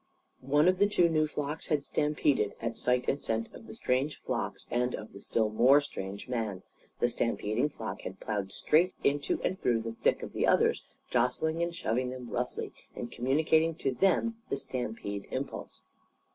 [0.47, 4.19] One of the two new flocks had stampeded at sight and scent of the strange
[4.23, 6.63] flocks, and of the still more strange man.
[6.99, 11.61] The stampeding flock had ploughed straight into and through the thick of the others, jostling
[11.61, 15.81] and shoving them roughly, and communicating to them the stampede impulse.